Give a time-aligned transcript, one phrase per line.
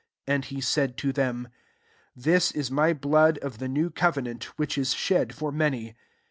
[0.25, 1.49] 24 And lie said to diem, •*
[2.15, 5.93] This is my blood of the Tnew] cove Bant, which is «hed for many.